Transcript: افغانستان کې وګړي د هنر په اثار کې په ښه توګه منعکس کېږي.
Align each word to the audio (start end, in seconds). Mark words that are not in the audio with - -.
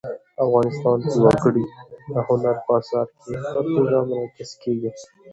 افغانستان 0.45 0.97
کې 1.09 1.17
وګړي 1.25 1.63
د 2.13 2.15
هنر 2.27 2.55
په 2.65 2.71
اثار 2.79 3.07
کې 3.21 3.31
په 3.43 3.47
ښه 3.51 3.61
توګه 3.75 3.97
منعکس 4.09 4.51
کېږي. 4.63 4.89